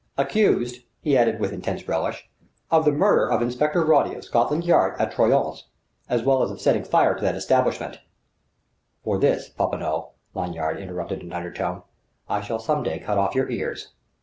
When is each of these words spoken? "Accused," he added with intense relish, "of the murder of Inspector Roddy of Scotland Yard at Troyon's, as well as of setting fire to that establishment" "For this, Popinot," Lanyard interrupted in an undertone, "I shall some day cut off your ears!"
"Accused," 0.17 0.81
he 0.99 1.15
added 1.15 1.39
with 1.39 1.53
intense 1.53 1.87
relish, 1.87 2.27
"of 2.71 2.85
the 2.85 2.91
murder 2.91 3.29
of 3.31 3.39
Inspector 3.43 3.79
Roddy 3.85 4.15
of 4.15 4.23
Scotland 4.25 4.63
Yard 4.65 4.99
at 4.99 5.11
Troyon's, 5.11 5.65
as 6.09 6.23
well 6.23 6.41
as 6.41 6.49
of 6.49 6.59
setting 6.59 6.83
fire 6.83 7.13
to 7.13 7.21
that 7.21 7.35
establishment" 7.35 7.99
"For 9.03 9.19
this, 9.19 9.49
Popinot," 9.49 10.05
Lanyard 10.33 10.79
interrupted 10.79 11.19
in 11.19 11.27
an 11.27 11.33
undertone, 11.33 11.83
"I 12.27 12.41
shall 12.41 12.57
some 12.57 12.81
day 12.81 12.97
cut 12.97 13.19
off 13.19 13.35
your 13.35 13.47
ears!" 13.51 13.89